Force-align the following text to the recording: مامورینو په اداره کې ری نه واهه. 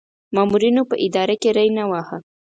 مامورینو 0.35 0.83
په 0.89 0.95
اداره 1.05 1.35
کې 1.41 1.49
ری 1.57 1.67
نه 1.77 1.83
واهه. 1.89 2.17